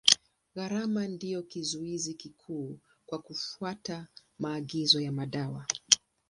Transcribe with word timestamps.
Gharama 0.55 1.07
ndio 1.07 1.41
kizuizi 1.43 2.13
kikuu 2.13 2.79
kwa 3.05 3.21
kufuata 3.21 4.07
maagizo 4.39 5.01
ya 5.01 5.11
madawa. 5.11 5.65